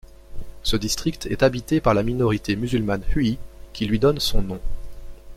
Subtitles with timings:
[0.63, 3.37] Ce district est habité par la minorité musulmane Hui
[3.71, 4.59] qui lui donne son nom.